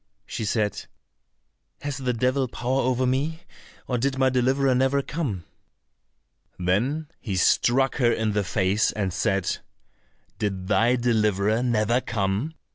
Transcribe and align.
She 0.25 0.45
said, 0.45 0.87
"Has 1.81 1.97
the 1.97 2.11
devil 2.11 2.47
power 2.47 2.81
over 2.81 3.05
me, 3.05 3.41
or 3.85 3.99
did 3.99 4.17
my 4.17 4.29
deliverer 4.29 4.73
never 4.73 5.03
come?" 5.03 5.43
Then 6.57 7.05
he 7.19 7.35
struck 7.35 7.97
her 7.97 8.11
in 8.11 8.31
the 8.31 8.43
face, 8.43 8.91
and 8.91 9.13
said, 9.13 9.59
"Did 10.39 10.65
thy 10.67 10.95
deliverer 10.95 11.61
never 11.61 12.01
come? 12.01 12.55